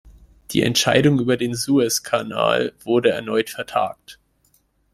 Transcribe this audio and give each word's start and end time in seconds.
Die 0.49 0.63
Entscheidung 0.63 1.19
über 1.19 1.37
den 1.37 1.53
Suezkanal 1.53 2.73
wurde 2.83 3.11
erneut 3.11 3.51
vertagt. 3.51 4.17